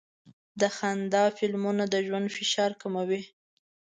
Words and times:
د 0.59 0.61
خندا 0.77 1.23
فلمونه 1.37 1.83
د 1.93 1.95
ژوند 2.05 2.27
فشار 2.37 2.71
کموي. 2.81 3.21